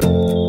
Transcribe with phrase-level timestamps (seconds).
[0.00, 0.43] Música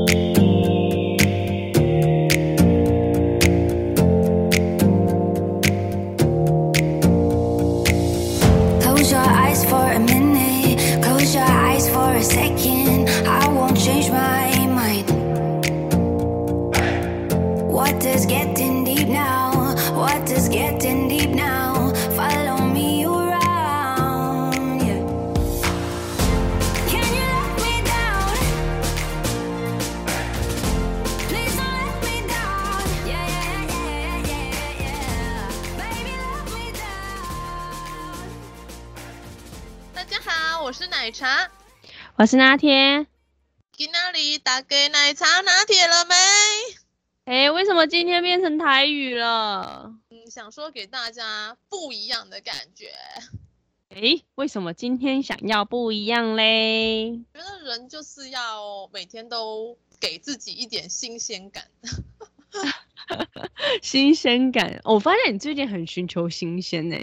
[42.25, 43.05] 我是拿铁，
[43.77, 46.15] 去哪里打给奶茶拿铁了没？
[47.25, 49.93] 哎、欸，为什么今天变成台语了？
[50.09, 52.87] 嗯，想说给大家不一样的感觉。
[53.89, 57.21] 哎、欸，为什么今天想要不一样嘞？
[57.31, 61.65] 觉得人就是要每天都给自己一点新鲜感。
[63.83, 66.97] 新鲜感，我发现你最近很寻求新鲜呢，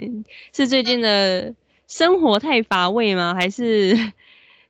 [0.53, 1.55] 是最近的
[1.87, 3.33] 生活太乏味吗？
[3.33, 4.11] 还是？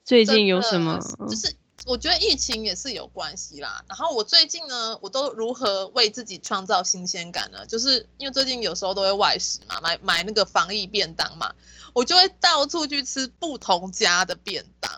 [0.05, 0.99] 最近有什么？
[1.29, 3.83] 就是我觉得疫情也是有关系啦。
[3.87, 7.65] 然后我最近呢，我都如何为自己创造新鲜感呢？
[7.65, 11.53] 就是因为最近有时候都会外食嘛，买买那个防疫便当嘛，
[11.93, 14.91] 我就会到处去吃不同家的便当。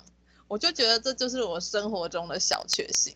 [0.47, 3.15] 我就觉得这就是我生活中的小确幸。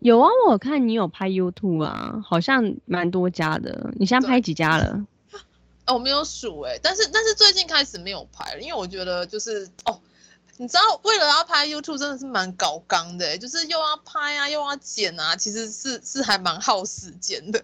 [0.00, 3.92] 有啊，我看你有拍 YouTube 啊，好像蛮多家的。
[3.98, 5.04] 你现在拍几家了？
[5.86, 10.00] 哦，我没有数哎、欸，但是但是最近开始没有拍了，因为我觉得就是哦。
[10.60, 17.62] 你知道，为了要拍 YouTube，真的是蛮搞刚的、欸，就是又要拍啊，又要剪啊，其实是是还蛮耗时间的。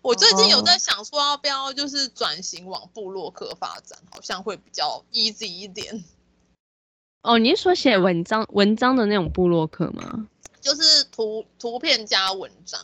[0.00, 6.02] 我最近有在想说，要不要就是转型往部落客发展，好像会比较 easy 一点。
[7.22, 10.26] 哦，你是说写文章文章的那种部落客吗？
[10.62, 12.80] 就是图图片加文章。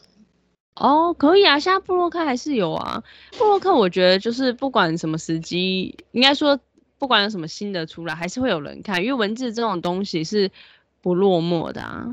[0.75, 3.03] 哦，可以啊，现在部落客还是有啊。
[3.39, 6.61] 部落客我觉得就是不管什么时机，应该说。
[7.01, 10.53] 不管有什么新的出来，还是会有人看，因为文字这种东西是
[11.01, 12.07] 不落寞的啊。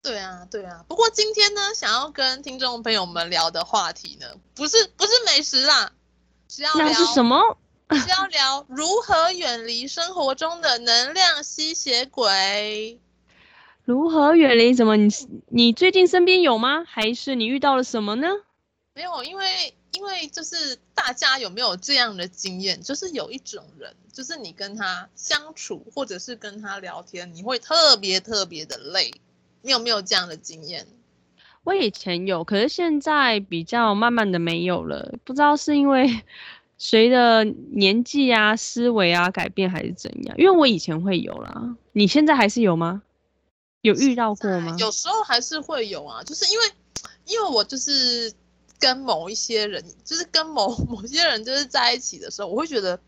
[0.00, 0.84] 对啊，对啊。
[0.86, 5.90] 不过今天呢，想要跟听众朋友们聊的话题呢，不是不是美食啦，
[6.48, 7.58] 是要聊那是什么？
[7.90, 13.00] 是要聊如何远离生活中的能量吸血鬼。
[13.84, 14.72] 如何远离？
[14.72, 14.96] 什么？
[14.96, 15.08] 你
[15.48, 16.84] 你最近身边有吗？
[16.86, 18.28] 还是你遇到了什么呢？
[18.94, 19.74] 没有，因为。
[19.92, 29.12] 因为就是大家有没有这样的经验，就是有一种人，就是你跟他相处，或者是跟他聊天，你会特别特别的累。
[29.60, 30.86] 你有没有这样的经验？
[31.62, 35.14] 我以前有，可是现在比较慢慢的没有了。
[35.24, 36.22] 不知道是因为
[36.78, 40.34] 随着年纪啊、思维啊改变，还是怎样？
[40.38, 43.02] 因为我以前会有啦，你现在还是有吗？
[43.82, 44.74] 有遇到过吗？
[44.78, 46.64] 有时候还是会有啊，就是因为
[47.26, 48.32] 因为我就是。
[48.82, 52.98] 跟某一些人，就是跟某 某些人，就是在一起的时候，我会觉得，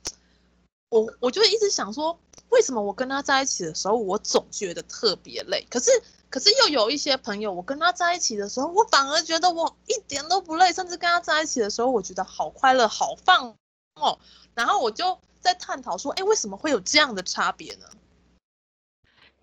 [0.89, 2.17] 我我就一直想说，
[2.51, 5.91] 为什么我跟他在一起的时候，我总觉得特别累，可是
[6.31, 13.56] 可是又有一些朋友，我跟他在一起的时候，我反而觉得我一点都不累，甚至跟他在一起的时候，我觉得好快乐、好放
[13.95, 14.17] 哦。
[14.55, 17.87] 然后我就在探讨说，哎，为什么会有这样的差别呢？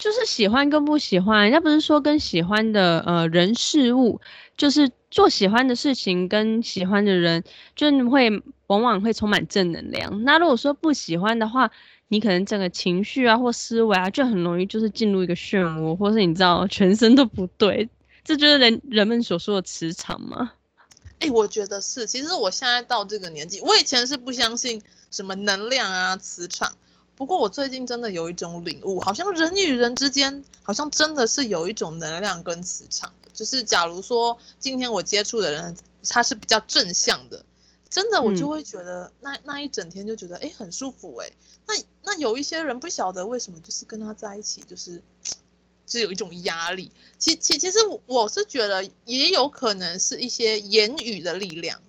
[0.02, 4.20] 就是喜欢跟不喜欢，人家不是说跟喜欢的呃人事物，
[4.58, 7.44] 就是做喜欢的事情跟喜欢的人，
[7.76, 8.32] 就会
[8.66, 10.24] 往往会充满正能量。
[10.24, 11.70] 那如果说不喜欢的话，
[12.08, 17.88] 你可能整个情绪啊或思维啊就很容易就是进入一个漩涡，或是你知道全身都不对，
[18.24, 20.54] 这就是人人们所说的磁场吗？
[21.20, 22.08] 哎、我觉得是。
[22.08, 24.82] 其实我现在到这个年纪，我以前是不相信
[25.12, 26.74] 什么能量啊磁场。
[27.22, 33.14] 不过我最近真的有一种领悟，好像人与人之间，好像真的是有一种能量跟磁场。
[33.32, 35.78] 就是假如说今天我接触的人
[36.10, 37.46] 他是比较正向的，
[37.88, 41.30] 真的我就会觉得那、嗯、那一整天就觉得哎很舒服哎。
[41.68, 45.00] 那那有一些人不晓得为什么，就是跟他在一起就是
[45.86, 46.92] 就有一种压力。
[47.20, 47.78] 其其其实
[48.08, 51.84] 我是觉得也有可能是一些言语的力量。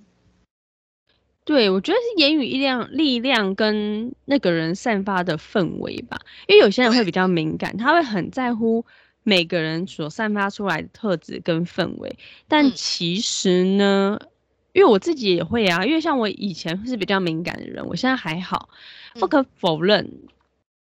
[1.45, 6.21] 对，我觉得是言语力量、力量跟那个人散发的氛围吧。
[6.47, 8.85] 因为有些人会比较敏感，他会很在乎
[9.23, 12.17] 每个人所散发出来的特质跟氛围。
[12.47, 14.29] 但其实呢，嗯、
[14.73, 18.69] 因为我自己也会啊，因为像我以前是比较敏感的人，我现在还好。
[19.15, 20.05] 不可否认。
[20.05, 20.29] 嗯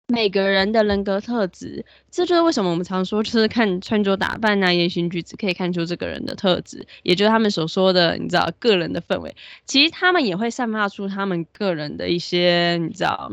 [0.09, 9.35] 每个人的人格特质，这就是为什么我们常说，就是看穿着打扮啊、言行举止，可以看出这个人的特质，也就是他们所说的，你知道，个人的氛围。
[9.65, 13.33] 其实他们也会散发出他们个人的一些，你知道，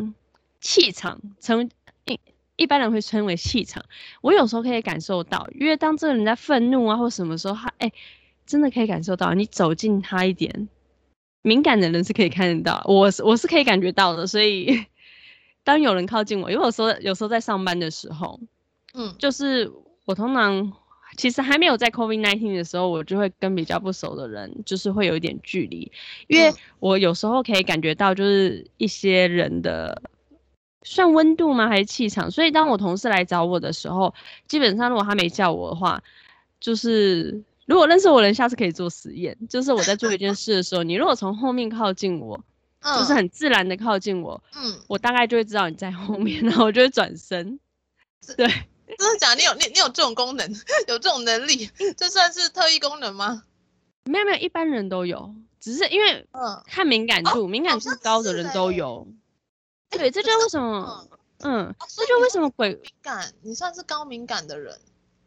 [0.62, 1.20] 气场。
[1.42, 1.70] 成
[2.06, 2.18] 应
[2.56, 3.84] 一般人会称为气场。
[4.22, 7.92] 我有时候可以感受到，因为当这个人在愤怒啊或什么时候，他哎、
[8.46, 9.34] 真的可以感受到。
[9.34, 10.70] 你走近他一点，
[11.42, 14.26] 敏感的人是可以看得到，我是我是可以感觉到的。
[14.26, 14.86] 所以
[15.64, 18.40] 当有人靠近我，因为有时候有时候在上班的时候，
[18.94, 19.72] 嗯，就是
[20.06, 20.74] 我通常。
[21.18, 25.92] 其实还没有在 COVID nineteen 的时候，我就会跟比较不熟的人，就是会有一点距离，
[26.28, 26.50] 因为
[26.80, 30.02] 我有时候可以感觉到，就是一些人的
[30.84, 31.68] 算温度吗？
[31.68, 32.32] 还是气场？
[32.32, 34.14] 所以当我同事来找我的时候，
[34.48, 36.02] 基本上如果他没叫我的话，
[36.62, 42.42] 就是如果认识我的人，下次可以做实验，就是我在做一件事的时候，你如果从后面靠近我，
[42.84, 47.60] 就是很自然的靠近我，嗯，我大概就会知道你在后面，然后我就会转身，
[48.36, 48.48] 对。
[48.98, 49.36] 真的假的？
[49.38, 50.52] 你有你你有这种功能，
[50.90, 53.44] 有这种能力，这算是特异功能吗？
[54.04, 59.08] 没有没有，一般人都有，只是因为嗯看敏感度，嗯、敏感度高的人都有。
[59.90, 61.08] 对，这就是为什么，
[61.40, 64.78] 嗯，嗯，这就为什么鬼敏感，你算是高敏感的人。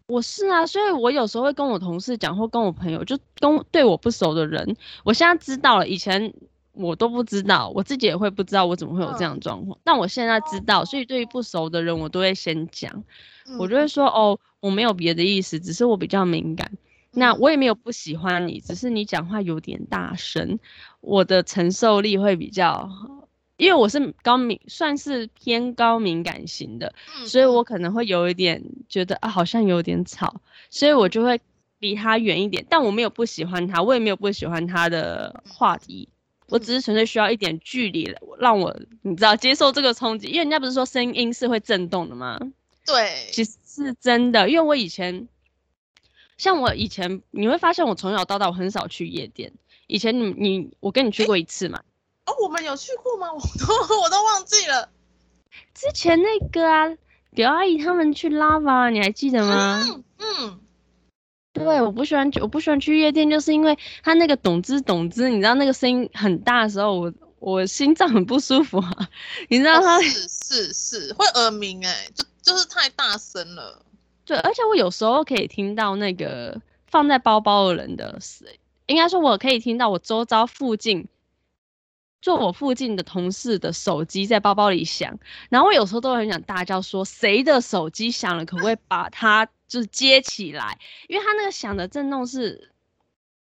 [0.09, 6.35] 我是啊，所以我有时候会跟我同事讲，或跟我朋友，就跟对我不熟的人，我现在知道了，以前。
[6.75, 9.79] 我都不知道，我自己也会不知道我怎么会有这样的状况。
[9.85, 13.05] 但我现在知道，所以对于不熟的人，我都会先讲，
[13.59, 16.71] 我就会说哦，我没有别的意思，只是我比较敏感。
[17.17, 20.59] 那我也没有不喜欢你，只是你讲话有点大声，
[21.01, 22.91] 我的承受力会比较，
[23.57, 26.93] 因为我是高敏，算是偏高敏感型的，
[27.25, 30.41] 所以我可能会有一点觉得啊，好像有点吵，
[30.71, 31.41] 所以我就会
[31.79, 32.67] 离他远一点。
[32.69, 36.09] 但我没有不喜欢他，我也没有不喜欢他的话题。
[36.55, 38.73] 我只是纯粹需要一点距离，让我
[39.03, 42.39] 你知道接受这个冲击，因为人家不是说声音是会震动的吗？
[42.87, 44.49] 对，其实是真的。
[44.49, 45.27] 因为我以前，
[46.37, 49.53] 像我以前，你会发现我从小到大我很少去夜店。
[49.89, 51.81] 以前你你我跟你去过一次嘛？
[52.27, 53.27] 哦，我们有去过吗？
[53.35, 54.89] 我都我都忘记了。
[55.75, 56.97] 之前那个啊，
[57.33, 59.83] 表阿姨他们去 Lava，你还记得吗？
[59.89, 60.05] 嗯。
[60.39, 60.61] 嗯
[61.55, 69.09] 对，我不喜欢去，我不喜欢去夜店，就是因为他那个懂吱懂吱，你知道那个声音很大的时候，我我心脏很不舒服啊。
[69.49, 70.01] 你知道他？
[70.03, 73.81] 是是是，会耳鸣哎，就就是太大声了。
[74.25, 78.49] 对，而且我有时候可以听到那个放在包包的人的声，
[78.87, 81.07] 应该说我可以听到我周遭附近，
[82.25, 85.19] 坐我附近的同事的手机在包包里响，
[85.51, 89.47] 然后我有时候都很想大叫说，谁的手机响了，可不可以把它。
[89.67, 90.79] 就是接起来，
[91.09, 92.71] 因为他那个响的震动是，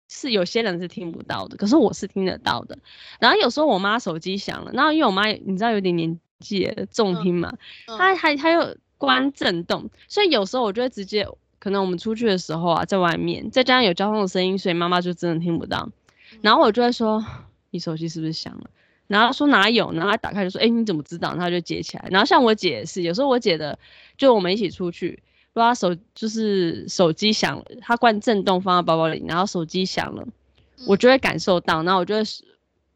[0.08, 2.78] 是有些人是听不到的，可是我是听得到的。
[3.20, 7.52] 然后有时候我妈手机响了，然后因为我妈你知道有点年纪，重听嘛，
[7.86, 11.28] 她还她又关震动，所以有时候我就会直接，
[11.58, 15.90] 可能我们出去的时候啊，在外面再加上有交通的声音，所以妈妈就真的听不到。
[16.40, 17.22] 然后我就会说，
[17.74, 18.70] 你手机是不是响了？
[19.08, 19.92] 然后说哪有？
[19.92, 21.30] 然后他打开就说，哎，你怎么知道？
[21.34, 22.06] 然后就接起来。
[22.08, 23.76] 然后像我姐也是，有时候我姐的
[24.16, 25.20] 就我们一起出去。
[25.52, 30.24] 如果他手就是手机响了，她关震动放在包包里，然后手机响了，
[30.86, 32.22] 我就会感受到，然后我就会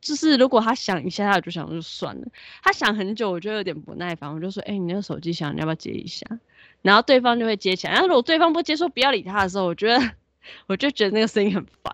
[0.01, 2.27] 就是如果她响一下，我就想就算了，
[2.63, 6.25] 她响很久，我就有点不耐烦，我就说，哎、欸，你那个手机响，你要不要接一下？
[6.83, 10.11] 然后对方就会接起来，然后如果对方不接，说不要理他的时候，我觉得
[10.67, 11.93] 我就觉得那个声音很烦，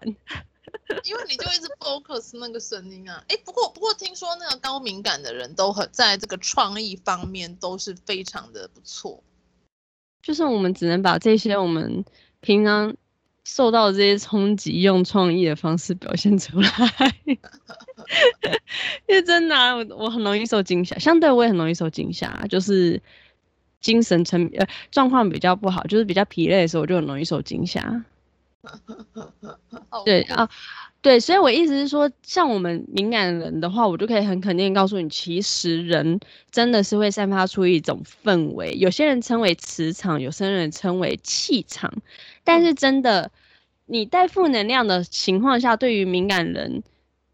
[1.04, 3.22] 因为你就一直 focus 那个声音啊。
[3.28, 9.22] 哎、不过不过听说那个高敏感的人都很在这个创意方面都是非常的不错。
[10.22, 12.04] 就是我们只能把这些我们
[12.40, 12.96] 平常
[13.44, 16.70] 受到的这些冲击，用创意的方式表现出来。
[19.06, 23.02] 因为真的、我我很容易受惊吓，相对我也很容易受惊吓，就是
[23.80, 28.04] 精神层呃状况比较不好，就是比较疲累的时候，我就很容易受惊吓。
[30.04, 30.48] 对啊。
[31.00, 36.18] 对，所以我意思是说，像我们敏感人的话，我就可以很肯定告诉你，其实人
[36.50, 41.92] 真的是会散发出一种氛围，有些人称为磁场，有些人称为气场。
[42.42, 43.30] 但是真的，
[43.84, 46.82] 你带负能量的情况下，对于敏感人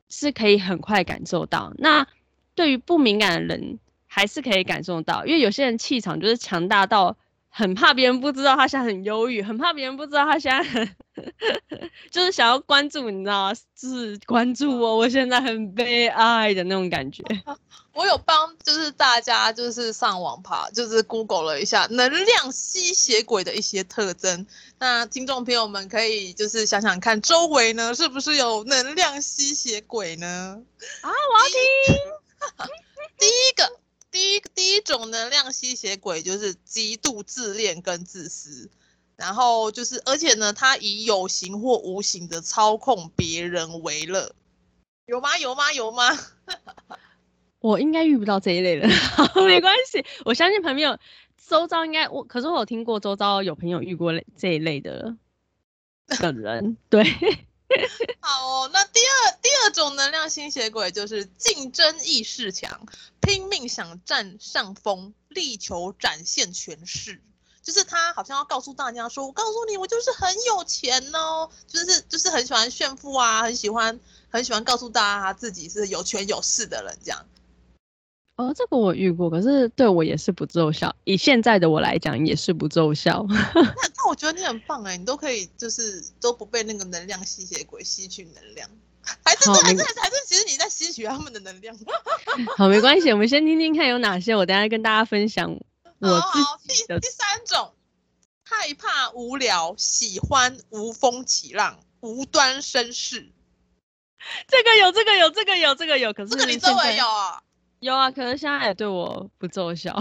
[0.08, 1.72] 是可以很快感受到。
[1.78, 2.08] 那
[2.56, 7.16] 对于不敏感的人，还是可以感受到，因为有些人气场就是强大到。
[7.52, 10.96] 很怕别人不知道他现在很忧郁，很怕别人不知道他现在很，
[12.10, 13.54] 就是想要关注，你知道吗？
[13.76, 17.22] 就是关注我，我现在很悲哀的那种感觉。
[17.92, 24.46] 我有帮，就是大家就是上网爬，就是 Google 了一下能量吸血鬼的一些特征。
[24.78, 30.62] 那听众朋友们可以就是想想看，周围呢是不是有能量吸血鬼呢？
[31.02, 32.68] 啊，我要听。
[33.18, 33.80] 第一个。
[34.10, 38.68] 第一第一种能量吸血鬼就是极度自恋跟自私，
[39.16, 44.34] 然后就是而且呢，他以有形或无形的操控别人为乐，
[45.06, 45.38] 有吗？
[45.38, 45.72] 有吗？
[45.72, 46.18] 有吗？
[47.60, 48.88] 我应该遇不到这一类人，
[49.46, 50.98] 没关系，我相信朋友
[51.46, 55.16] 周遭应该我，可是我有听过周遭有朋友遇过这一类的
[56.18, 57.04] 的人，对。
[58.20, 62.86] 好哦，那第二第二种能量吸血鬼就是竞争意识强，
[63.20, 67.22] 拼命想占上风，力求展现权势。
[67.62, 74.00] 就是他好像要告诉大家说，我告诉你，我就是很有钱哦，就是就是很喜欢炫富啊，很喜欢
[74.30, 77.26] 很喜欢告诉大家他自己是有权有势的人这样。
[78.40, 80.96] 哦，这个我遇过，可是对我也是不奏效。
[81.04, 83.26] 以现在的我来讲，也是不奏效。
[83.28, 88.66] 那那我觉得你很棒哎，你都可以就是都不被那个能量吸血鬼吸取能量，
[89.22, 91.76] 还是还是还是还是其实你在吸取他们的能量。
[92.56, 95.60] 好，没关系，我们先听听看有哪些，我等下跟大家分享我
[95.98, 96.20] 自己的。
[96.20, 97.74] 好好，第第三种，
[98.42, 103.28] 害怕无聊，喜欢无风起浪，无端生事。
[104.48, 107.42] 这个有，这个有，这个有，这个有，可是这个你周围有啊。
[107.80, 109.94] 有啊，可是现在也对我不奏效。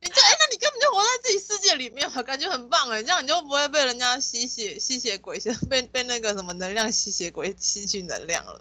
[0.00, 5.38] 你这哎、欸，那你根本就活在自己世界里面，感觉很棒哎，这样你就不会被人家吸血吸血鬼，
[5.70, 8.60] 被被那个什么能量吸血鬼吸取能量了。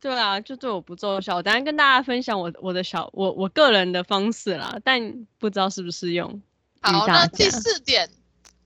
[0.00, 1.36] 对啊，就对我不奏效。
[1.36, 6.42] 我等下跟大家分享我我的小我我个人的方式啦，但不知道是不是用。
[6.82, 8.10] 好，那第四点，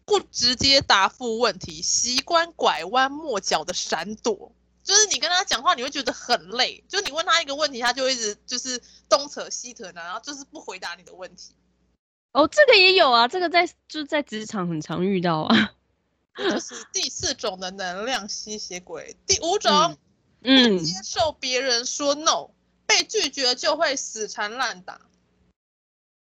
[0.04, 4.50] 不直接答复问题，习惯拐弯抹角的闪躲。
[4.88, 6.83] 就是你跟他讲话，你会觉得很累。
[6.88, 11.52] 就你问他一个问题，他就一直就是东扯西扯的，然后就是不回答你的问题。
[12.33, 15.75] 哦，这个也有啊，这个在就是在职场很常遇到啊。
[16.38, 19.14] 这是第四种的能量吸血鬼。
[19.26, 19.99] 第五种，
[20.40, 22.49] 嗯，接受别人说 no，
[22.87, 25.02] 被拒绝就会死缠烂打。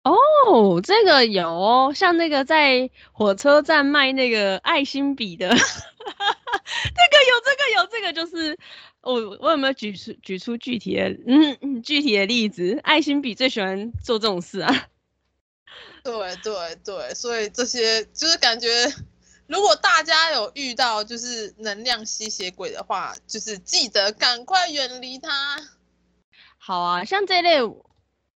[0.03, 5.49] 哦，这个有哦，像那个在火车站卖那个爱心笔的。
[5.49, 5.55] 这
[7.04, 8.57] 个有，这个有，这个就是
[9.01, 12.79] 我我有没有举出举出具体的嗯具体的例子？
[12.83, 14.87] 爱心笔最喜欢做这种事啊。
[16.03, 18.67] 对对对，所以这些就是感觉，
[19.47, 25.57] 如果大家有遇到就是能量吸血鬼的话，就是记得赶快远离他。
[26.57, 27.59] 好啊，像这类，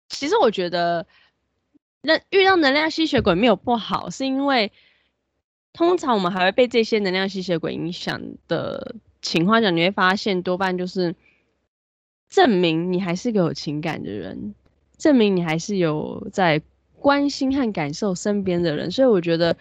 [0.09, 1.07] 其实我觉得
[2.01, 4.73] 那遇到能量吸血鬼没有不好，是因为。
[5.77, 8.19] 通常我们还会被这些能量吸血鬼影响
[8.49, 11.15] 的情况下，你会发现多半就是
[12.31, 14.55] 证明你还是个有情感的人，
[14.97, 16.63] 证明你还是有在
[16.99, 18.91] 关心和感受身边的人。
[18.91, 19.55] 所以我觉得，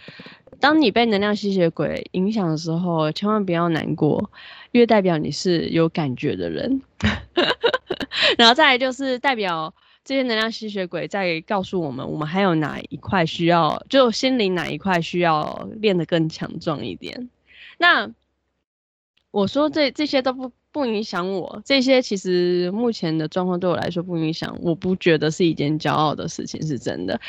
[0.61, 4.31] 当你被能量吸血鬼影响的时候，千万不要难过，
[4.71, 6.81] 因为代表你是有感觉的人。
[8.37, 9.73] 然后再来就是代表。
[10.05, 17.29] 这些能量吸血鬼在告诉我们，我们还有哪一块需要，就心灵哪一块需要练得更强壮一点。
[17.79, 18.11] 那
[19.31, 27.19] 我说这这些都不不影响我，这些其实目前的状况对我来说不影响，我不觉得是一件骄傲的事情，是真的。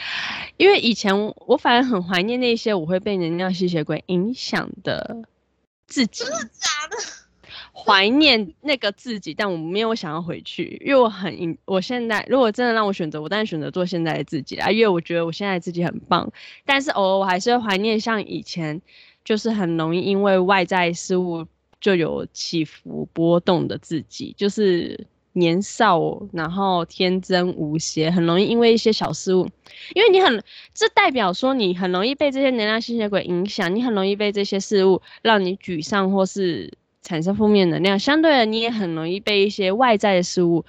[0.58, 1.16] 因为以前
[1.46, 5.24] 我反而很怀念那些我会被能量吸血鬼影响的
[5.86, 6.24] 自己。
[6.24, 6.96] 真的假的？
[7.78, 16.32] 怀念那个自己，但我没有想要回去，因为我很，我现在如果真的让我选择，我当然选择做现在的自己啊，因为我觉得我现在自己很棒。
[16.64, 18.80] 但是偶尔我还是会怀念像以前，
[19.22, 21.46] 就是很容易因为外在事物
[21.78, 26.00] 就有起伏波动的自己，就是年少
[26.32, 29.46] 然后天真无邪，很容易因为一些小事物，
[29.94, 30.42] 因为你很，
[30.72, 36.72] 这代表说你很容易被这些能量吸血鬼影响，你很容易被这些事物让你沮丧或是。
[37.06, 40.64] 产生负面能量，相对的，你也很容易被一些外在的事物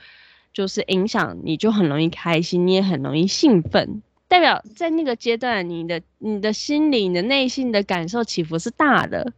[0.53, 4.03] 就是影响，你就很容易开心，你也很容易兴奋。
[4.27, 9.34] 代表在那个阶段，你的你的心里、你的内心的感受起伏是大的，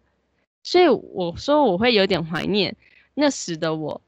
[0.62, 2.76] 所以我说我会有点怀念
[3.14, 4.02] 那时的我，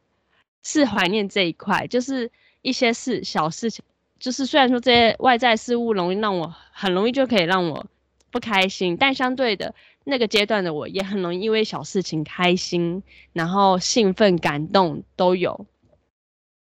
[0.62, 2.30] 是怀念这一块，就是
[2.62, 3.86] 一些事小事情，
[4.20, 7.86] 就是虽然说这些外在事物容易让我很容易就可以让我
[8.32, 9.74] 不开心，但相对的。
[10.04, 13.04] 那个阶段的我也很容易因为小事情开心，
[13.34, 15.68] 然后兴奋、感动都有。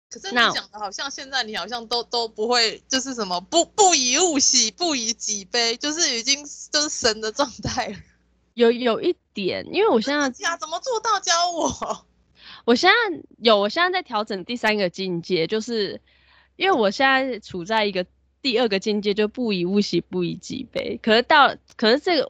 [0.10, 7.96] 可是你讲的好像现在你好像都都不会，就是什么不不以物喜，不以己悲，就是已经就是神的状态了。
[8.54, 12.06] 有有一点，因为我现在呀，怎么做到教我？
[12.66, 16.00] 我现在有，我现在在调整第三个境界，就是
[16.58, 18.06] 因为我现在处在一个
[18.42, 21.00] 第二个境界，就不以物喜，不以己悲。
[21.02, 22.30] 可是到，可是这个。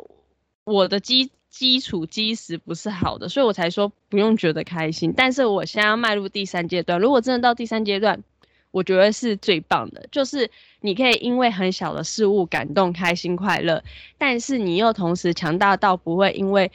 [0.64, 5.14] 我的基基础基石不是好的，所以我才说不用觉得开心。
[5.16, 8.24] 但是我现在要迈入第三阶段，如果真的到第三阶段，
[8.72, 10.50] 我觉得是最棒的，就是
[10.80, 13.84] 你可以因为很小的事物感动、开心、快乐，
[14.18, 16.72] 但是你又同时强大到不会因为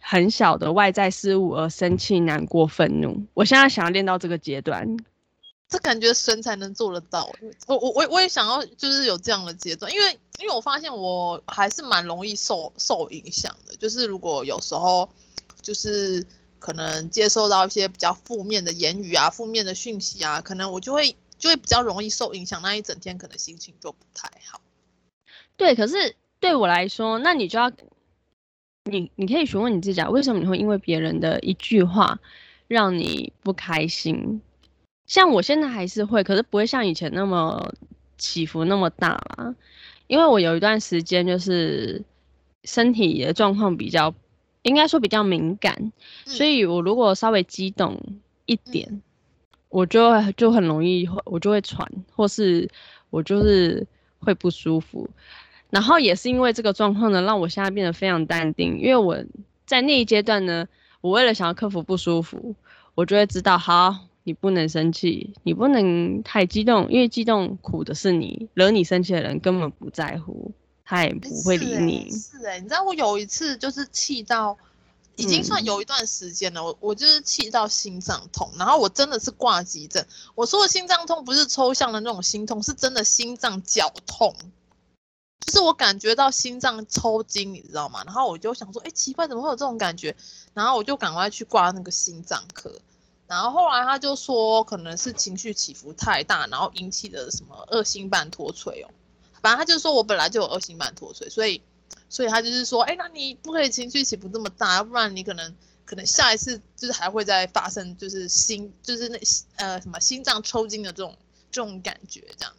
[0.00, 3.24] 很小的外在事物而生气、难过、愤怒。
[3.32, 4.98] 我现在想要练到这个阶段，
[5.68, 7.28] 这感觉神才能做得到。
[7.66, 13.74] 我我我我也想要，就是有这样的阶段，因为因为我发现我还是蛮容易受受影响的。
[13.76, 15.08] 就是如果有时候
[15.62, 16.24] 就是
[16.58, 24.60] 可能接受到一些比较负面的言语啊、负面的讯息啊，可能我就会就会比较容易受影响，那一整天可能心情就不太好。
[25.56, 27.72] 对，可是对我来说，那你就要
[28.84, 32.20] 你你可以询问你自己啊，为什么你会因为别人的一句话
[32.68, 34.40] 让你不开心？
[35.06, 37.74] 像我现在还是会，可是不会像以前那么
[38.16, 39.54] 起伏那么大啦。
[40.06, 42.02] 因为我有一段时间就是
[42.64, 44.14] 身体的状况比较，
[44.62, 45.92] 应该说比较敏感，嗯、
[46.26, 48.00] 所以我如果稍微激动
[48.46, 49.02] 一点，嗯、
[49.70, 52.68] 我就会就很容易会我就会喘，或是
[53.10, 53.86] 我就是
[54.20, 55.08] 会不舒服。
[55.70, 58.78] 然后也是因为这个状况呢，让我现在变得非常淡定。
[58.78, 59.16] 因为我
[59.66, 60.68] 在那一阶段呢，
[61.00, 62.54] 我为了想要克服不舒服，
[62.94, 64.06] 我就会知道好。
[64.26, 70.50] 你不能生气，你不能太激动，因为激动苦的是你，惹你生气的人根本不在乎，
[70.82, 72.10] 他也不会理你。
[72.10, 74.56] 是哎、欸欸，你知道我有一次就是气到，
[75.16, 80.06] 已经算有一段时间了，嗯、我我就是气到心脏痛，然后我真的是挂急诊。
[80.34, 84.34] 我说的心脏痛不是抽象的那种心痛，是真的心脏绞痛，
[85.44, 88.02] 就是我感觉到心脏抽筋，你知道吗？
[88.06, 90.16] 然后我就想说，哎、欸，奇怪，怎么会有这种感觉？
[90.54, 92.72] 然后我就赶快去挂那个心脏科。
[93.34, 98.88] 然后后来他就说，可能是情绪起伏太大，然后引起的什么二型半脱垂哦。
[99.42, 101.60] 反正他就说我本来就有二型半脱垂，所以，
[102.08, 109.18] 所以他就是说，哎，那你不可以情绪起伏这么大，要不然你可能可能下一次就是还会再发生，就是心就是那
[109.56, 111.14] 呃什么心脏抽筋的这种
[111.50, 112.54] 这种感觉这样。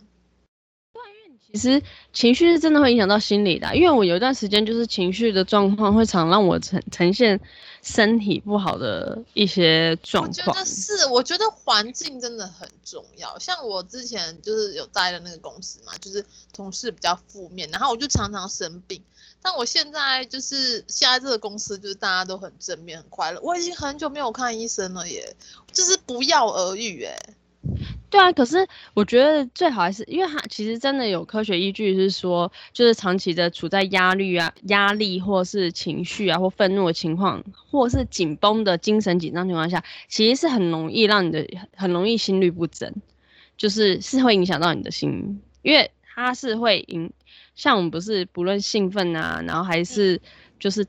[1.55, 1.81] 其实
[2.11, 7.39] 情绪是真的会影响到心理的，因为我有一段时间就是情绪的状况会常让我呈呈现
[7.81, 10.47] 身体不好的一些状况。
[10.47, 13.39] 我觉得是，我觉得环境真的很重要。
[13.39, 19.01] 像我之前就是有待的那个公司嘛，就是同事比较负面，然后我就常常生病。
[19.41, 23.39] 但我现在就是现在这个公司就是大家都很正面、很快乐。
[23.41, 25.33] 我已经很久没有看医生了耶，
[25.71, 27.17] 就是不药而愈哎。
[28.15, 42.89] 对啊，可是我觉得最好还是，因为它其实真的有科学依据，是说，就是长期的处在压力啊、压力或是情绪啊或愤怒的情况，或是紧绷的精神紧张情况下，其实是很容易让你的很容易心律不整，
[43.57, 47.11] 就是是会影响到你的心，因为它是会影，
[47.53, 50.21] 像我们不是不论兴奋啊，然后还是
[50.57, 50.87] 就是。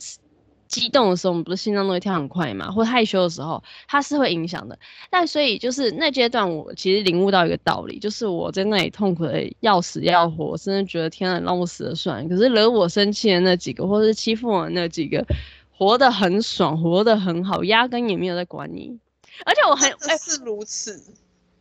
[0.68, 2.70] 激动的时候，我们不是心脏都会跳很快嘛？
[2.70, 4.78] 或害羞的时候，它是会影响的。
[5.08, 12.28] 但所以就是那阶段，我其实领悟到一个道理，就是我在那里痛苦的要死要活，甚至觉得天啊，让我死了算了。
[12.28, 15.24] 可是惹我生气的那几个，或是欺负我的那几个，
[15.70, 18.98] 活得很爽，活得很好，压根也没有在管你。
[19.44, 21.14] 而且我很哎，是如此。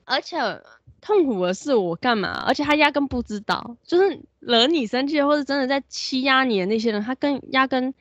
[0.06, 0.38] 而且
[1.02, 2.44] 痛苦的是我干嘛？
[2.48, 7.94] 而且他压根不知道，就是惹你生气，或者真的在欺压你的那些人，他跟压根。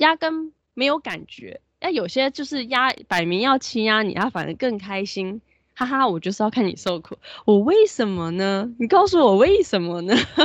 [0.00, 5.40] 压根没有感觉，那有些就是压摆明要欺压你，他反而更开心，
[5.74, 6.06] 哈哈！
[6.08, 8.70] 我就是要看你受苦，我为什么呢？
[8.78, 10.14] 你告诉我为什么呢？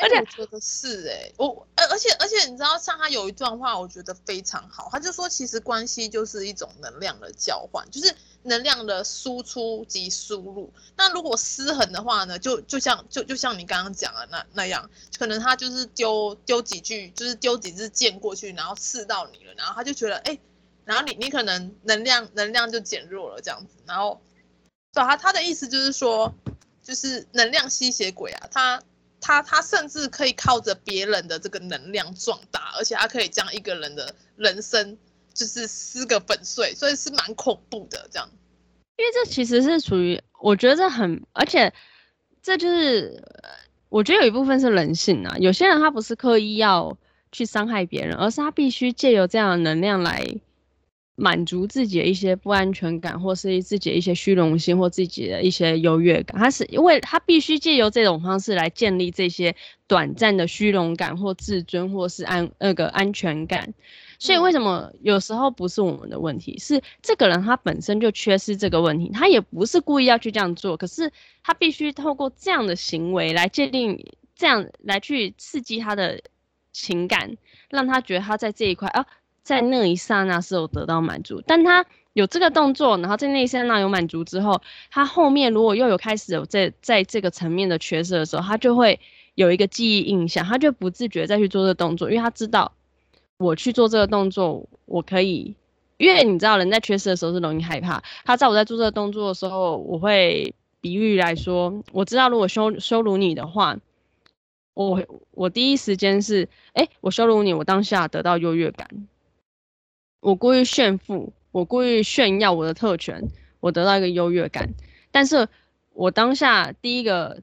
[0.00, 8.14] 而且、我觉得是哎、我而而且而且你知道，像他有一段话，我觉得非常好，他就说其实关系就是一种能量的交换，就是。
[8.48, 12.38] 能量的输出及输入，那如果失衡的话呢？
[12.38, 20.38] 就就像就就像你刚刚讲的那那样，可能他就是丢丢几句，就是丢几支箭过去，然后刺到你了，然后他就觉得哎、
[20.84, 24.20] 然后你你可能能量能量就减弱了这样子，然后，
[24.92, 26.34] 对他他的意思就是说，
[26.82, 28.82] 就是能量吸血鬼啊，他
[29.20, 34.98] 他他甚至可以靠着别人的这个能量壮大，而且他可以将一个人的人生。
[35.34, 38.28] 就是撕个粉碎，所以是蛮恐怖的这样。
[38.98, 41.72] 因为这其实是属于，我觉得这很，而且
[42.42, 43.22] 这就是，
[43.88, 45.36] 我觉得有一部分是人性啊。
[45.38, 46.98] 有些人他不是刻意要
[47.30, 50.26] 去伤害别人，而是他必须借由这样的能量来
[51.20, 56.38] 满足自己的一些不安全感，或是自己的一些虚荣心，或自己的一些优越感。
[56.38, 59.56] 他是因为他必须借由这种方式来建立这些
[59.88, 63.74] 短暂的虚荣感，或自尊，或是安那个安全感。
[64.20, 76.20] 所以为什么有时候不是我们的问题，是这个人他本身就缺失这个问题，他也不是故意要去这样做，可是他必须透过这样的行为来界定，这样来去刺激他的
[76.72, 77.36] 情感，
[77.70, 79.06] 让他觉得他在这一块啊，
[79.48, 81.42] 在那一刹那是有得到满足。
[81.46, 89.00] 但他有这个动作，然后在那一刹那有满足之后，他后面如果又有开始有在在这个层面的缺失的时候，他就会
[89.34, 92.72] 有一个记忆印象，他就不自觉再去做这个动作，因为他知道。
[93.38, 95.54] 我去做这个动作，我可以，
[95.96, 98.02] 因为你知道人在缺失的时候是容易害怕。
[98.24, 103.76] 他在我在做这个动作的时候，我会比喻来说，我知道如果羞羞辱你的话，
[104.74, 108.88] 我我第一时间是，哎、我羞辱你，我当下得到优越感，
[110.20, 113.28] 我故意炫富，我故意炫耀我的特权，
[113.60, 114.68] 我得到一个优越感，
[115.10, 115.48] 但是
[115.92, 117.42] 我当下第一个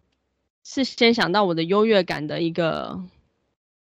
[0.63, 3.01] 是先想到我的优越感的一个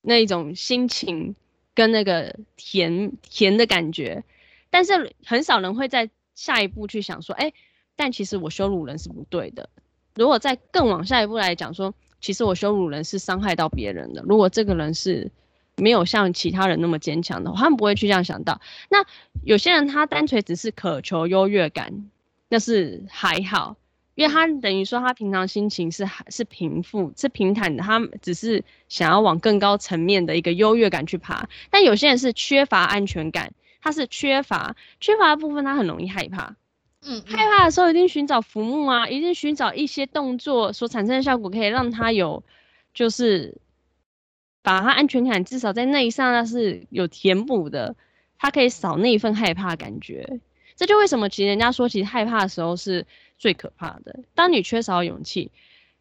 [0.01, 1.35] 那一种心情
[1.75, 4.23] 跟那个甜甜的感觉，
[4.71, 7.53] 但是很少人会在下一步去想说，哎、
[7.97, 9.69] 但其实我羞辱人是不对的。
[10.15, 14.23] 如果再更往下一步来讲，说其实我羞辱人是伤害到别人的。
[14.23, 15.31] 如果这个人是
[15.79, 18.61] 没有像其他人那么坚强的话，他们不会去这样想到。
[18.91, 19.05] 那
[19.43, 22.11] 有些人他单纯只是渴求优越感，
[22.49, 23.77] 那是还好，
[24.15, 31.49] 因为他等于说他平常心情是是平复是平坦的，他只是想要往更高层面的一个优越感去爬。
[31.71, 36.57] 但有些人是缺乏安全感，他是缺乏缺乏的部分，他很容易害怕。
[37.07, 42.43] 嗯，害怕的时候一定寻找浮木啊，一定寻找一些动作所产生的效果，可以让他有，
[42.93, 43.57] 就是
[44.63, 47.97] 把他安全感至少在那一刹那是有填补的，
[48.39, 50.41] 他可以少那一份害怕感觉。
[50.77, 53.07] 这就为什么其实人家说，其实害怕的时候是
[53.39, 54.21] 最可怕的。
[54.35, 55.51] 当你缺少勇气，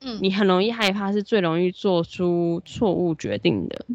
[0.02, 3.86] 嗯，你很容易害怕，是最容易做出错误决定的。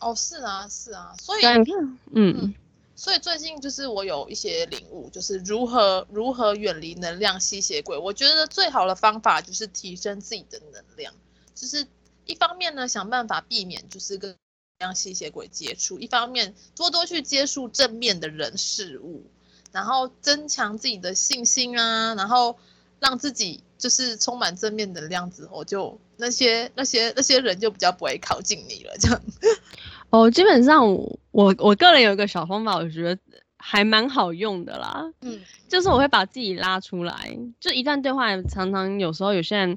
[0.00, 2.36] 哦，是啊，是啊，所以你看，嗯。
[2.40, 2.54] 嗯
[2.96, 7.98] 所以最近就是我有一些领悟，就是如何如何远离能量吸血鬼。
[7.98, 11.12] 我觉得最好的方法就是提升自己的能量，
[11.56, 11.84] 就是
[12.26, 14.36] 一方面呢，想办法避免就是跟能
[14.78, 19.30] 量吸血鬼接触，一方面多多去接触正面的人事物，
[19.72, 22.58] 然后增强自己的信心啊，然后
[23.00, 29.20] 让自己就是充满正面能量之后，就那些那些那些人就比较不会靠近你了，这样。
[30.10, 33.20] 哦，基本上我我我个人有一个小方法，我觉得
[33.56, 35.12] 还蛮好用的啦。
[35.22, 39.76] 嗯，就是我会把自己拉出来，就一段对话，常常有时候有些人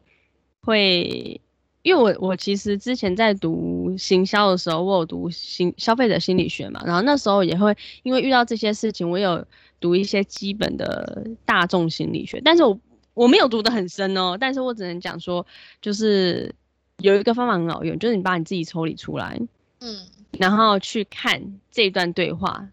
[0.62, 1.42] 会，
[1.88, 7.74] 因为我我其实之前在读行销的时候，我有读心消费者心理学嘛，然后那时候也会
[8.04, 9.46] 因为遇到这些事情，我有
[9.80, 12.78] 读一些基本的大众心理学，但是我
[13.14, 15.48] 我没有读得很深哦，但是我只能讲说，
[15.82, 16.54] 就是
[16.98, 19.40] 有一个方法很好用，就是你把你自己抽离出来，
[19.80, 19.98] 嗯。
[20.38, 22.68] 然后去看这段对话，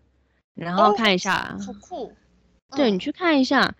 [0.56, 2.12] 然后看一下，好酷。
[2.76, 3.76] 对，你去看一下，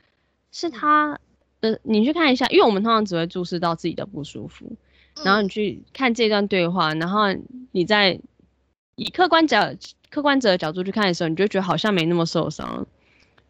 [0.53, 1.19] 是他，
[1.59, 4.73] 呃，你去看一下，因为我们通常只会注视到自己的不舒服，
[5.23, 7.27] 然后你去看这段对话，然后
[7.73, 8.19] 你在
[8.97, 9.75] 以客观角
[10.11, 12.87] 客观者的角度去看的时候，你就觉得好像没那么受伤，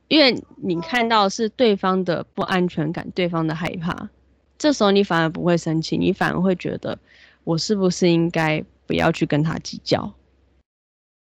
[0.09, 4.11] 因为你看到是对方的不安全感，对方的害怕，
[4.59, 6.98] 这时候你反而不会生气，你反而会觉得
[7.44, 10.14] 我是不是应该不要去跟他计较。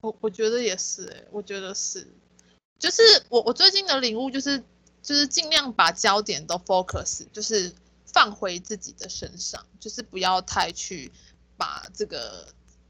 [0.01, 2.07] 我我觉得也是，哎，我觉得是，
[2.79, 4.59] 就是我我最近的领悟就是，
[5.01, 7.71] 就是尽量把焦点都 focus，就是
[8.17, 11.11] 放回自己的身上，就是不要太去
[11.55, 12.47] 把这个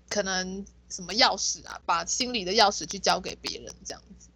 [0.08, 4.30] 可能什么钥匙啊，把心里的钥匙去交给别人这样子。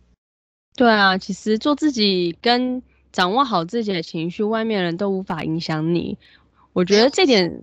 [0.75, 6.17] 对啊，其实做自己跟掌握好自己的情绪，外面人都无法影响你。
[6.73, 7.61] 我觉得这点，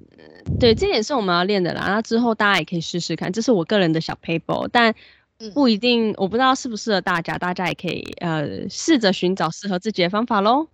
[0.59, 1.85] 对，这点是我们要练的啦。
[1.89, 4.95] 那之后大家也可以试试看，这是我个人的小 paper，但
[5.53, 10.69] 不一定，我不知道适不适合大家，大家也可以呃试着寻找适合自己的方法喽。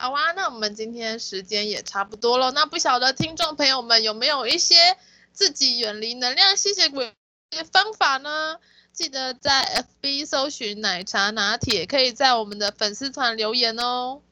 [0.00, 4.74] 好啊，那我们今天时间也差不多了，那不晓得听众朋友们有没有一些
[5.30, 7.12] 自己远离能量吸血鬼
[7.50, 8.56] 的方法呢？
[8.94, 14.22] 记得在 FB 搜寻奶茶拿铁，可以在我们的粉丝团留言哦。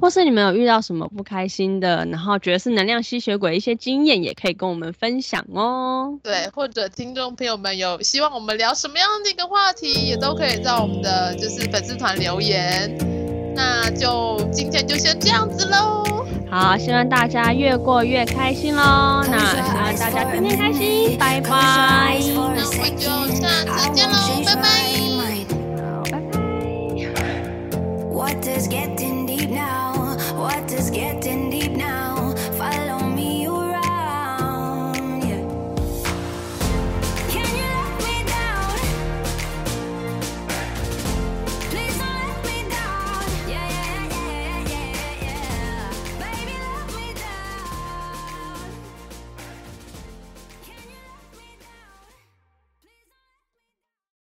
[0.00, 6.18] 或是你们有遇到什么不开心的，然后觉得是能量吸血鬼一些经验，也可以跟我们分享哦。
[6.24, 13.11] 对，或者听众朋友们有希望我们聊什么样的一个话题，也都可以在我们的就是粉丝团留言。
[13.54, 16.04] 那就今天就先这样子喽。
[16.50, 19.24] 好，希望大家越过越开心喽。
[19.26, 22.18] 那希望大家天天开心，拜拜。
[22.20, 22.56] 那我们
[22.96, 23.06] 就
[23.40, 24.56] 下次见喽，拜拜。
[24.56, 25.01] 好，拜拜。